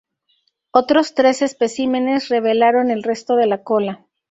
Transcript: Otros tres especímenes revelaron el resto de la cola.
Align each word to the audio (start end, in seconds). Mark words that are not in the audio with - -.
Otros 0.71 1.13
tres 1.13 1.43
especímenes 1.43 2.29
revelaron 2.29 2.89
el 2.89 3.03
resto 3.03 3.35
de 3.35 3.45
la 3.45 3.61
cola. 3.61 4.07